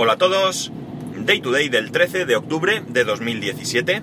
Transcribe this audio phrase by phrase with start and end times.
[0.00, 0.70] Hola a todos,
[1.24, 4.00] Day to Day del 13 de octubre de 2017.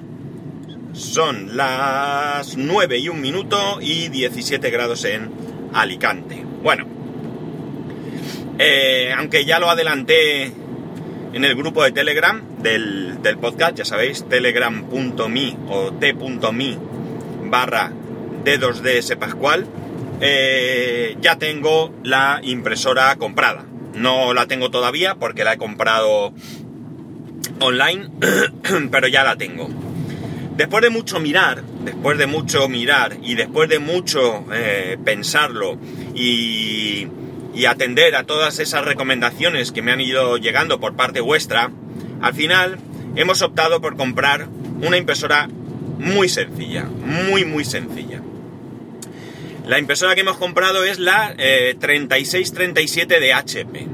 [0.92, 5.31] Son las 9 y un minuto y 17 grados en
[5.73, 6.44] Alicante.
[6.62, 6.86] Bueno,
[8.60, 10.52] eh, aunque ya lo adelanté
[11.31, 16.77] en el grupo de Telegram del, del podcast, ya sabéis, telegram.me o t.me
[17.50, 17.93] barra
[18.43, 19.66] D2DS Pascual,
[20.20, 23.64] eh, ya tengo la impresora comprada.
[23.96, 26.34] No la tengo todavía porque la he comprado
[27.59, 28.09] online,
[28.91, 29.70] pero ya la tengo.
[30.58, 35.77] Después de mucho mirar, después de mucho mirar y después de mucho eh, pensarlo
[36.13, 37.08] y,
[37.54, 41.71] y atender a todas esas recomendaciones que me han ido llegando por parte vuestra,
[42.21, 42.77] al final
[43.16, 44.48] hemos optado por comprar
[44.82, 45.49] una impresora
[45.98, 48.21] muy sencilla, muy muy sencilla.
[49.68, 53.88] La impresora que hemos comprado es la 3637 eh, de HP.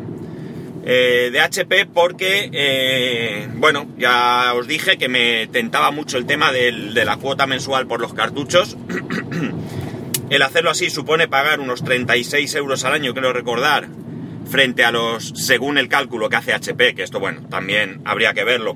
[0.84, 6.52] Eh, de HP porque, eh, bueno, ya os dije que me tentaba mucho el tema
[6.52, 6.72] de
[7.06, 8.76] la cuota mensual por los cartuchos.
[10.30, 13.88] el hacerlo así supone pagar unos 36 euros al año, creo recordar,
[14.50, 18.44] frente a los, según el cálculo que hace HP, que esto, bueno, también habría que
[18.44, 18.76] verlo,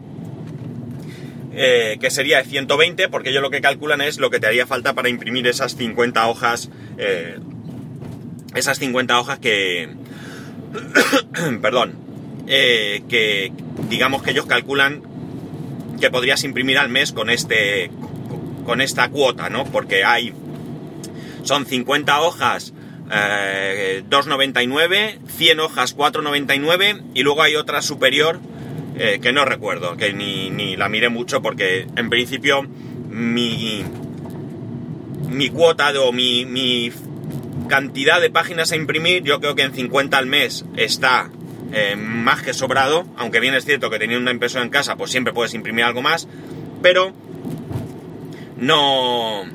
[1.55, 4.93] que sería de 120, porque ellos lo que calculan es lo que te haría falta
[4.93, 7.37] para imprimir esas 50 hojas eh,
[8.55, 9.89] esas 50 hojas que...
[11.61, 11.93] perdón.
[12.47, 13.51] Eh, que
[13.89, 15.01] digamos que ellos calculan
[15.99, 17.89] que podrías imprimir al mes con este
[18.65, 19.65] con esta cuota, ¿no?
[19.65, 20.33] Porque hay
[21.43, 22.73] son 50 hojas
[23.07, 28.39] 2,99, eh, 100 hojas 4,99 y luego hay otra superior
[29.21, 32.65] que no recuerdo, que ni, ni, la miré mucho porque en principio
[33.09, 33.83] mi,
[35.29, 36.91] mi cuota o mi,
[37.67, 41.29] cantidad de páginas a imprimir, yo creo que en 50 al mes está
[41.73, 45.11] eh, más que sobrado, aunque bien es cierto que teniendo una impresora en casa, pues
[45.11, 46.27] siempre puedes imprimir algo más,
[46.83, 47.11] pero
[48.57, 49.45] no,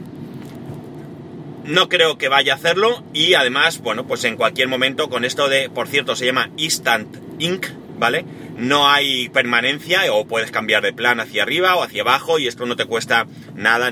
[1.64, 5.48] no creo que vaya a hacerlo y además, bueno, pues en cualquier momento con esto
[5.48, 7.66] de, por cierto, se llama Instant Ink,
[7.98, 8.24] ¿vale?
[8.60, 12.66] No hay permanencia o puedes cambiar de plan hacia arriba o hacia abajo y esto
[12.66, 13.90] no te cuesta nada.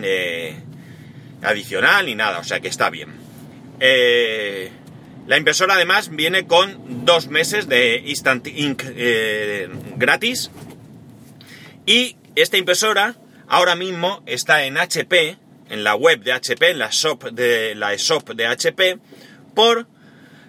[1.42, 3.14] Adicional ni nada, o sea que está bien.
[3.80, 4.70] Eh,
[5.26, 10.50] la impresora además viene con dos meses de Instant Ink eh, gratis.
[11.86, 13.16] Y esta impresora
[13.48, 15.38] ahora mismo está en HP,
[15.70, 18.98] en la web de HP, en la shop de la shop de HP,
[19.54, 19.86] por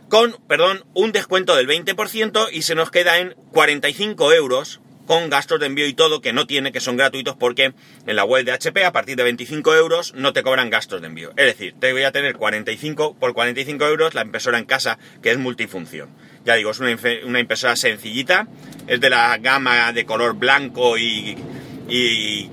[0.09, 5.59] con, perdón, un descuento del 20% y se nos queda en 45 euros con gastos
[5.59, 7.73] de envío y todo que no tiene, que son gratuitos porque
[8.05, 11.07] en la web de HP a partir de 25 euros no te cobran gastos de
[11.07, 11.31] envío.
[11.31, 15.31] Es decir, te voy a tener 45 por 45 euros la impresora en casa que
[15.31, 16.09] es multifunción.
[16.45, 16.91] Ya digo, es una,
[17.39, 18.47] impresora sencillita,
[18.87, 21.37] es de la gama de color blanco y,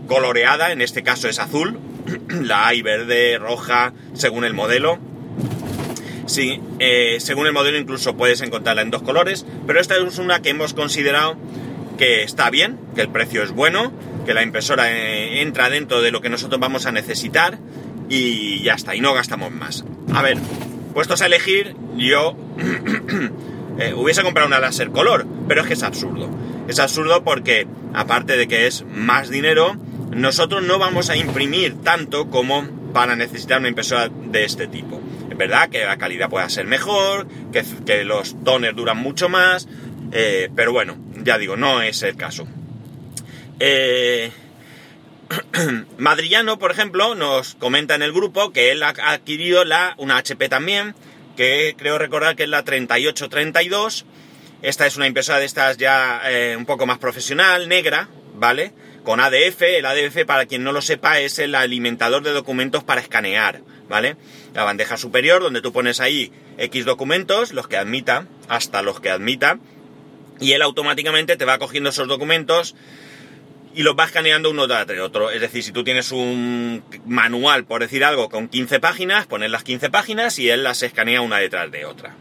[0.08, 1.78] coloreada, en este caso es azul,
[2.28, 4.98] la hay verde, roja, según el modelo.
[6.26, 10.42] Sí, eh, según el modelo incluso puedes encontrarla en dos colores, pero esta es una
[10.42, 11.36] que hemos considerado
[11.96, 13.92] que está bien, que el precio es bueno,
[14.26, 17.58] que la impresora eh, entra dentro de lo que nosotros vamos a necesitar
[18.08, 19.84] y ya está, y no gastamos más.
[20.12, 20.38] A ver,
[20.94, 22.36] puestos a elegir, yo
[23.78, 26.28] eh, hubiese comprado una láser color, pero es que es absurdo.
[26.68, 29.76] Es absurdo porque, aparte de que es más dinero,
[30.10, 35.00] nosotros no vamos a imprimir tanto como para necesitar una impresora de este tipo.
[35.36, 39.68] Es verdad que la calidad pueda ser mejor, que, que los toners duran mucho más,
[40.10, 42.48] eh, pero bueno, ya digo, no es el caso.
[43.60, 44.32] Eh,
[45.98, 50.48] Madrillano, por ejemplo, nos comenta en el grupo que él ha adquirido la, una HP
[50.48, 50.94] también,
[51.36, 54.06] que creo recordar que es la 3832.
[54.62, 58.72] Esta es una impresora de estas ya eh, un poco más profesional, negra, ¿vale?
[59.06, 59.62] Con ADF.
[59.62, 64.16] El ADF, para quien no lo sepa, es el alimentador de documentos para escanear, ¿vale?
[64.52, 69.10] La bandeja superior, donde tú pones ahí X documentos, los que admita, hasta los que
[69.10, 69.60] admita,
[70.40, 72.74] y él automáticamente te va cogiendo esos documentos
[73.76, 75.30] y los va escaneando uno tras otro.
[75.30, 79.62] Es decir, si tú tienes un manual, por decir algo, con 15 páginas, pones las
[79.62, 82.16] 15 páginas y él las escanea una detrás de otra.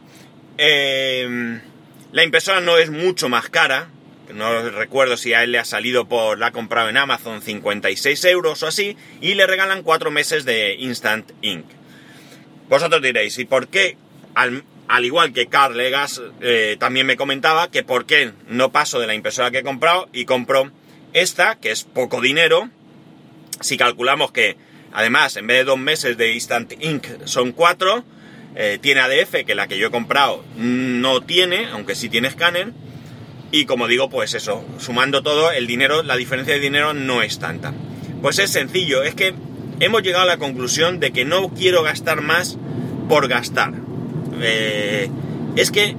[0.60, 1.62] Em,
[2.12, 3.90] la impresora no es mucho más cara.
[4.34, 8.26] No recuerdo si a él le ha salido por, la ha comprado en Amazon 56
[8.26, 11.66] euros o así, y le regalan 4 meses de Instant Ink.
[12.70, 13.98] Vosotros diréis, ¿y por qué
[14.34, 19.00] al, al igual que Carl Legas eh, también me comentaba que por qué no paso
[19.00, 20.72] de la impresora que he comprado y compro
[21.14, 22.70] esta, que es poco dinero,
[23.62, 24.58] si calculamos que
[24.92, 28.04] además en vez de dos meses de Instant Ink son cuatro,
[28.56, 32.72] eh, tiene ADF, que la que yo he comprado no tiene, aunque sí tiene escáner,
[33.52, 37.40] Y como digo, pues eso, sumando todo, el dinero, la diferencia de dinero no es
[37.40, 37.74] tanta.
[38.22, 39.34] Pues es sencillo, es que
[39.80, 42.58] hemos llegado a la conclusión de que no quiero gastar más
[43.08, 43.74] por gastar.
[44.42, 45.10] Eh,
[45.56, 45.96] es que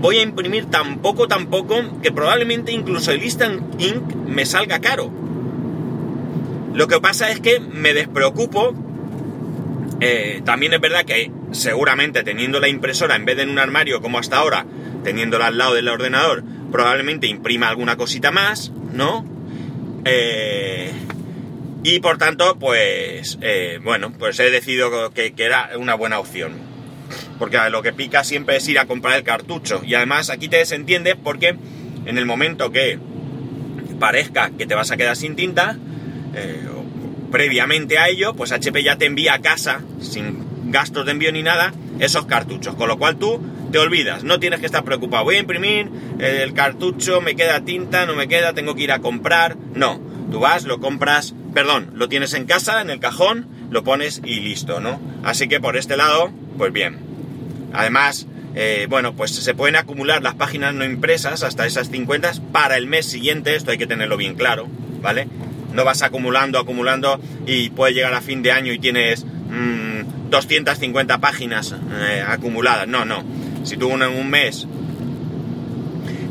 [0.00, 4.80] voy a imprimir tan poco, tan poco, que probablemente incluso el Instant Ink me salga
[4.80, 5.10] caro.
[6.74, 8.74] Lo que pasa es que me despreocupo.
[10.00, 14.02] Eh, también es verdad que seguramente teniendo la impresora en vez de en un armario
[14.02, 14.66] como hasta ahora,
[15.06, 16.42] teniéndola al lado del ordenador,
[16.72, 19.24] probablemente imprima alguna cosita más, ¿no?
[20.04, 20.90] Eh,
[21.84, 26.54] y por tanto, pues, eh, bueno, pues he decidido que, que, era una buena opción.
[27.38, 29.80] Porque lo que pica siempre es ir a comprar el cartucho.
[29.86, 31.56] Y además aquí te desentiendes porque
[32.04, 32.98] en el momento que
[34.00, 35.78] parezca que te vas a quedar sin tinta,
[36.34, 36.66] eh,
[37.30, 41.44] previamente a ello, pues HP ya te envía a casa, sin gastos de envío ni
[41.44, 42.74] nada, esos cartuchos.
[42.74, 43.40] Con lo cual tú
[43.78, 45.24] olvidas, no tienes que estar preocupado.
[45.24, 49.00] Voy a imprimir el cartucho, me queda tinta, no me queda, tengo que ir a
[49.00, 49.56] comprar.
[49.74, 50.00] No,
[50.30, 54.40] tú vas, lo compras perdón, lo tienes en casa, en el cajón, lo pones y
[54.40, 55.00] listo, ¿no?
[55.24, 56.98] Así que por este lado, pues bien.
[57.72, 62.76] Además, eh, bueno, pues se pueden acumular las páginas no impresas hasta esas 50 para
[62.76, 64.68] el mes siguiente, esto hay que tenerlo bien claro,
[65.00, 65.28] ¿vale?
[65.72, 71.18] No vas acumulando, acumulando y puedes llegar a fin de año y tienes mmm, 250
[71.22, 72.86] páginas eh, acumuladas.
[72.86, 73.24] No, no.
[73.66, 74.66] Si tú en un mes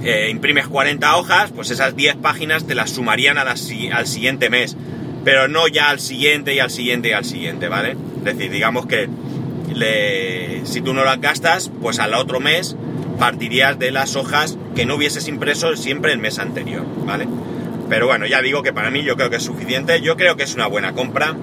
[0.03, 4.75] eh, imprimes 40 hojas, pues esas 10 páginas te las sumarían a al siguiente mes
[5.25, 7.97] pero no ya al siguiente y al siguiente y al siguiente, ¿vale?
[8.19, 9.09] Es decir, digamos que
[10.63, 12.77] si tú no las gastas, pues al otro mes
[13.19, 17.27] partirías de las hojas que no hubieses impreso siempre el mes anterior, ¿vale?
[17.89, 20.43] Pero bueno, ya digo que para mí yo creo que es suficiente, yo creo que
[20.43, 21.35] es una buena compra.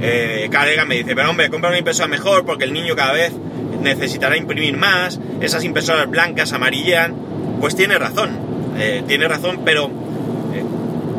[0.00, 0.48] Eh,
[0.86, 3.32] me dice, pero hombre, compra una impresora mejor porque el niño cada vez
[3.82, 7.14] necesitará imprimir más, esas impresoras blancas amarillean,
[7.60, 8.30] pues tiene razón,
[8.78, 9.90] eh, tiene razón, pero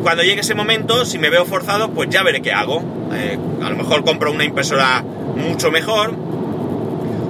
[0.02, 2.82] cuando llegue ese momento, si me veo forzado, pues ya veré qué hago.
[3.14, 6.14] Eh, a lo mejor compro una impresora mucho mejor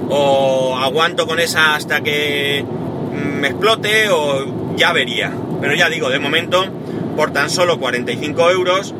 [0.09, 2.65] o aguanto con esa hasta que
[3.13, 5.31] me explote o ya vería.
[5.61, 6.65] Pero ya digo, de momento,
[7.15, 8.95] por tan solo 45 euros,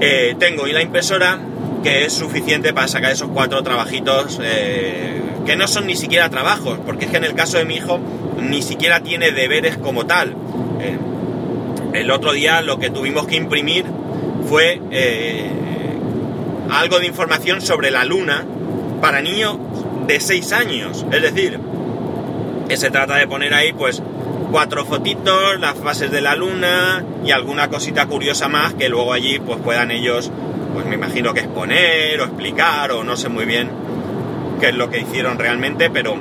[0.00, 1.40] eh, tengo y la impresora
[1.82, 5.17] que es suficiente para sacar esos cuatro trabajitos eh,
[5.48, 7.98] que no son ni siquiera trabajos, porque es que en el caso de mi hijo
[8.40, 10.36] ni siquiera tiene deberes como tal
[11.92, 13.84] el otro día lo que tuvimos que imprimir
[14.48, 15.50] fue eh,
[16.70, 18.44] algo de información sobre la luna
[19.00, 19.56] para niños
[20.06, 21.06] de 6 años.
[21.12, 21.58] Es decir,
[22.68, 24.02] que se trata de poner ahí pues
[24.50, 29.38] cuatro fotitos, las fases de la luna y alguna cosita curiosa más que luego allí
[29.38, 30.30] pues puedan ellos,
[30.72, 33.87] pues me imagino que exponer o explicar o no sé muy bien
[34.58, 36.16] qué es lo que hicieron realmente, pero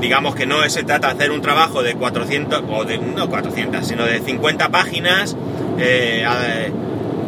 [0.00, 3.86] digamos que no se trata de hacer un trabajo de 400, o de, no 400,
[3.86, 5.36] sino de 50 páginas,
[5.78, 6.24] eh,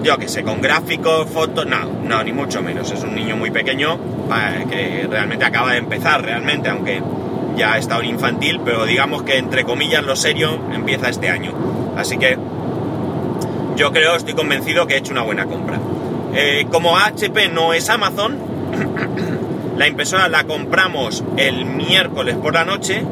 [0.02, 2.90] yo que sé, con gráficos, fotos, no, no, ni mucho menos.
[2.92, 3.98] Es un niño muy pequeño
[4.70, 7.02] que realmente acaba de empezar, realmente, aunque
[7.56, 11.52] ya está un infantil, pero digamos que entre comillas lo serio empieza este año.
[11.96, 12.36] Así que
[13.76, 15.78] yo creo, estoy convencido que he hecho una buena compra.
[16.34, 18.36] Eh, como HP no es Amazon,
[19.76, 23.02] La impresora la compramos el miércoles por la noche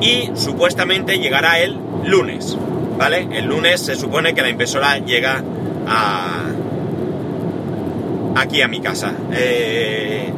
[0.00, 2.56] y supuestamente llegará el lunes,
[2.98, 3.28] ¿vale?
[3.32, 5.42] El lunes se supone que la impresora llega
[5.86, 6.44] a...
[8.36, 9.12] aquí a mi casa.
[9.32, 10.32] Eh,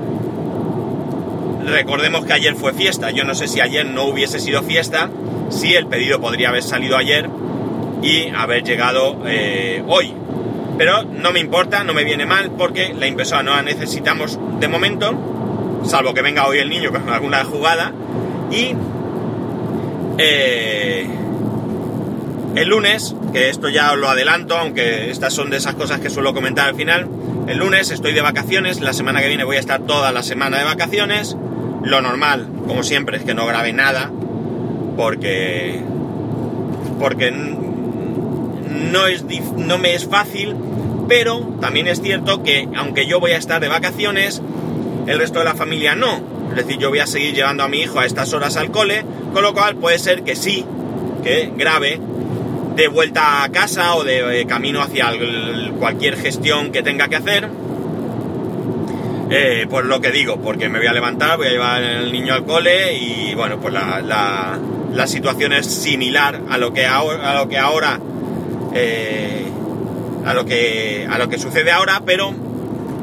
[1.67, 5.09] recordemos que ayer fue fiesta, yo no sé si ayer no hubiese sido fiesta,
[5.51, 7.29] si el pedido podría haber salido ayer
[8.03, 10.13] y haber llegado eh, hoy,
[10.79, 14.69] pero no me importa, no me viene mal porque la impresora no la necesitamos de
[14.69, 17.93] momento, salvo que venga hoy el niño con alguna jugada.
[18.53, 18.75] Y
[20.19, 21.07] eh,
[22.55, 26.11] el lunes, que esto ya os lo adelanto, aunque estas son de esas cosas que
[26.11, 27.09] suelo comentar al final,
[27.49, 30.59] el lunes estoy de vacaciones, la semana que viene voy a estar toda la semana
[30.59, 31.37] de vacaciones,
[31.83, 34.11] lo normal, como siempre, es que no grabe nada,
[34.97, 35.81] porque
[36.99, 37.33] porque
[38.79, 39.25] no, es,
[39.57, 40.55] no me es fácil,
[41.09, 44.43] pero también es cierto que aunque yo voy a estar de vacaciones,
[45.07, 46.21] el resto de la familia no.
[46.51, 49.05] Es decir, yo voy a seguir llevando a mi hijo a estas horas al cole,
[49.33, 50.65] con lo cual puede ser que sí,
[51.23, 52.01] que grave,
[52.77, 55.13] de vuelta a casa o de, camino hacia
[55.79, 57.49] cualquier gestión que tenga que hacer.
[59.31, 62.33] Eh, por lo que digo, porque me voy a levantar, voy a llevar al niño
[62.33, 64.01] al cole y bueno, pues la,
[64.93, 68.01] la, situación es similar a lo que a lo que ahora
[68.75, 69.45] eh,
[70.25, 72.35] a, lo que, a lo que sucede ahora, pero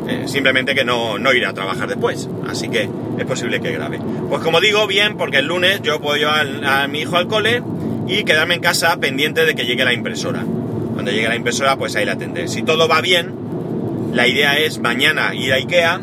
[0.08, 2.30] eh, simplemente que no, no iré a trabajar después.
[2.48, 4.00] Así que es posible que grabe.
[4.30, 7.64] Pues como digo, bien, porque el lunes yo puedo llevar a, mi hijo al cole
[8.08, 10.44] y quedarme en casa pendiente de que llegue la impresora.
[10.94, 12.48] Cuando llegue la impresora, pues ahí la tendré.
[12.48, 13.34] Si todo va bien,
[14.14, 16.02] la idea es mañana ir a Ikea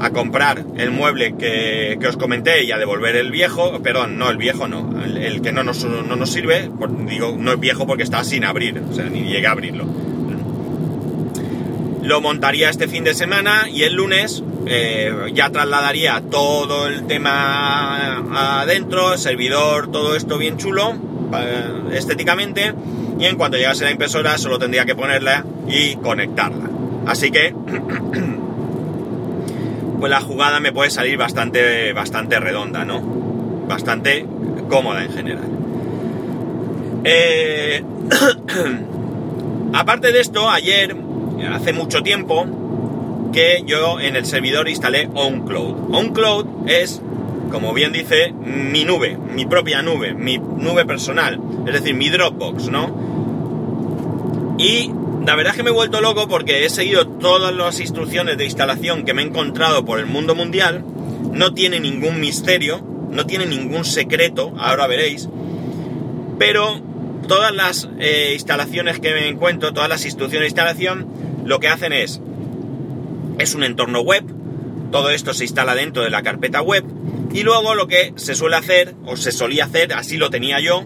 [0.00, 4.36] a comprar el mueble que, os comenté y a devolver el viejo, perdón, no, el
[4.36, 6.70] viejo no, el, que no nos, no nos sirve,
[7.06, 9.86] digo, no es viejo porque está sin abrir, o sea, ni llegué a abrirlo.
[12.02, 18.60] Lo montaría este fin de semana y el lunes eh, ya trasladaría todo el tema
[18.60, 20.94] adentro, servidor, todo esto bien chulo,
[21.92, 22.72] estéticamente,
[23.18, 26.70] y en cuanto llegase la impresora solo tendría que ponerla y conectarla.
[27.06, 27.54] Así que
[29.98, 33.00] pues la jugada me puede salir bastante, bastante redonda, ¿no?
[33.68, 34.24] Bastante
[34.68, 35.48] cómoda en general.
[37.04, 37.82] Eh,
[39.72, 40.96] aparte de esto, ayer,
[41.52, 42.46] hace mucho tiempo,
[43.32, 45.94] que yo en el servidor instalé OnCloud.
[45.94, 47.00] OnCloud es,
[47.50, 52.70] como bien dice, mi nube, mi propia nube, mi nube personal, es decir, mi Dropbox,
[52.70, 54.56] ¿no?
[54.58, 54.90] Y
[55.26, 58.44] la verdad es que me he vuelto loco porque he seguido todas las instrucciones de
[58.44, 60.84] instalación que me he encontrado por el mundo mundial.
[61.32, 65.28] No tiene ningún misterio, no tiene ningún secreto, ahora veréis.
[66.38, 66.80] Pero
[67.26, 71.06] todas las eh, instalaciones que me encuentro, todas las instrucciones de instalación,
[71.44, 72.20] lo que hacen es,
[73.38, 74.24] es un entorno web,
[74.90, 76.84] todo esto se instala dentro de la carpeta web,
[77.32, 80.84] y luego lo que se suele hacer, o se solía hacer, así lo tenía yo,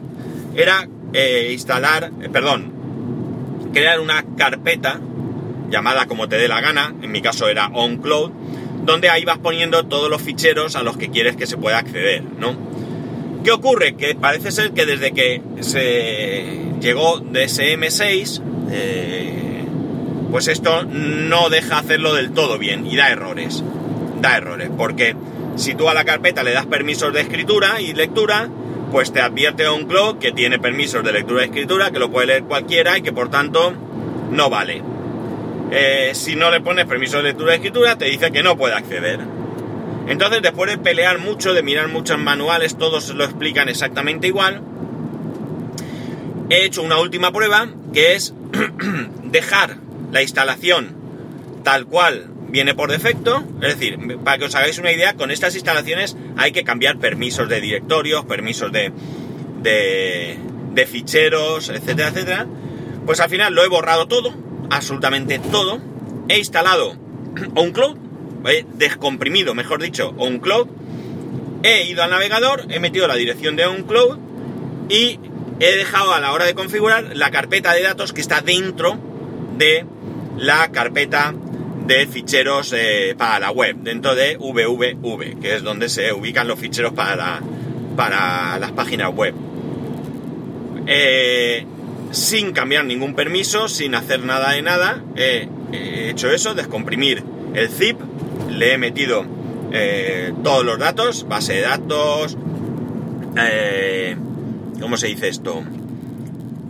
[0.57, 2.72] era eh, instalar, eh, perdón,
[3.73, 5.01] crear una carpeta
[5.71, 8.31] llamada como te dé la gana, en mi caso era OnCloud,
[8.85, 12.23] donde ahí vas poniendo todos los ficheros a los que quieres que se pueda acceder,
[12.39, 12.57] ¿no?
[13.45, 13.97] ¿Qué ocurre?
[13.97, 16.45] Que parece ser que desde que se
[16.81, 19.65] llegó DSM6, eh,
[20.31, 23.65] pues esto no deja hacerlo del todo bien y da errores.
[24.21, 25.17] Da errores, porque
[25.57, 28.49] si tú a la carpeta le das permisos de escritura y lectura,
[28.93, 32.45] pues te advierte OnCloud que tiene permisos de lectura y escritura, que lo puede leer
[32.45, 33.73] cualquiera y que por tanto
[34.31, 34.83] no vale.
[35.71, 38.75] Eh, si no le pones permiso de lectura y escritura, te dice que no puede
[38.75, 39.19] acceder.
[40.07, 44.61] Entonces, después de pelear mucho, de mirar muchos manuales, todos lo explican exactamente igual,
[46.51, 48.35] he hecho una última prueba, que es
[49.25, 49.79] dejar
[50.13, 50.95] la instalación
[51.65, 55.55] tal cual viene por defecto, es decir, para que os hagáis una idea, con estas
[55.55, 58.93] instalaciones hay que cambiar permisos de directorios, permisos de,
[59.63, 62.47] de, ficheros, etcétera, etcétera.
[63.07, 64.35] Pues al final lo he borrado todo,
[64.71, 65.81] absolutamente todo.
[66.29, 66.95] He instalado
[67.55, 67.97] OnCloud,
[68.47, 70.69] he descomprimido, mejor dicho, OnCloud.
[71.63, 74.19] He ido al navegador, he metido la dirección de OnCloud
[74.91, 75.19] y
[75.59, 78.99] he dejado a la hora de configurar la carpeta de datos que está dentro
[79.57, 79.87] de
[80.37, 81.35] la carpeta
[81.87, 86.59] de ficheros eh, para la web, dentro de www, que es donde se ubican los
[86.59, 87.41] ficheros para,
[87.97, 89.35] para las páginas web.
[90.87, 91.65] Eh,
[92.11, 95.49] sin cambiar ningún permiso, sin hacer nada de nada, he
[96.11, 97.23] hecho eso, descomprimir
[97.55, 97.99] el zip,
[98.51, 99.25] le he metido
[99.73, 102.37] eh, todos los datos, base de datos,
[104.81, 105.63] ¿cómo se dice esto?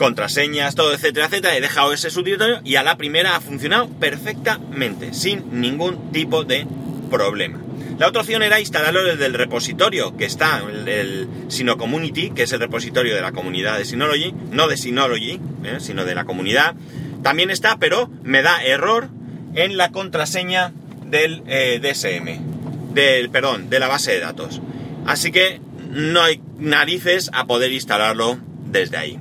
[0.03, 1.57] Contraseñas, todo, etcétera, etcétera.
[1.57, 6.67] He dejado ese subdirectorio y a la primera ha funcionado perfectamente, sin ningún tipo de
[7.09, 7.61] problema.
[8.01, 12.53] La otra opción era instalarlo desde el repositorio que está, el, el Community, que es
[12.53, 15.77] el repositorio de la comunidad de Synology, no de Synology, ¿eh?
[15.79, 16.75] sino de la comunidad.
[17.23, 19.09] También está, pero me da error
[19.55, 20.73] en la contraseña
[21.07, 24.61] del eh, DSM, del, perdón, de la base de datos.
[25.07, 29.21] Así que no hay narices a poder instalarlo desde ahí.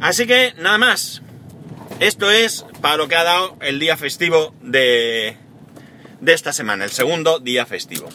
[0.00, 1.22] Así que nada más.
[2.00, 5.36] Esto es para lo que ha dado el día festivo de,
[6.20, 8.08] de esta semana, el segundo día festivo.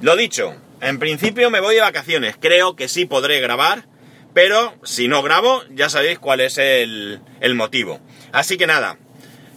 [0.00, 2.36] Lo dicho, en principio me voy de vacaciones.
[2.40, 3.84] Creo que sí podré grabar,
[4.32, 8.00] pero si no grabo, ya sabéis cuál es el, el motivo.
[8.32, 8.96] Así que nada,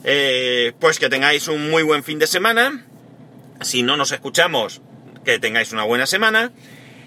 [0.03, 2.85] eh, pues que tengáis un muy buen fin de semana.
[3.61, 4.81] Si no nos escuchamos,
[5.23, 6.51] que tengáis una buena semana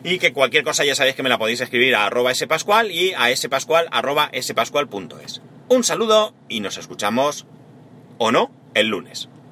[0.04, 3.14] y que cualquier cosa ya sabéis que me la podéis escribir a arroba spascual y
[3.14, 5.40] a spascual arroba spascual.es.
[5.68, 7.46] Un saludo y nos escuchamos
[8.18, 9.30] o no el lunes.